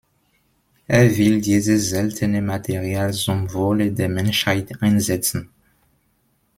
[0.87, 5.51] Er will dieses seltene Material zum Wohle der Menschheit einsetzen.